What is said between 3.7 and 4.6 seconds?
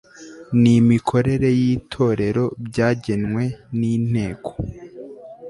n Inteko